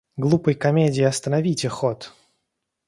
Глупой 0.17 0.55
комедии 0.55 1.03
остановите 1.03 1.69
ход! 1.69 2.11